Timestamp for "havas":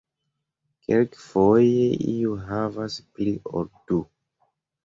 2.47-2.97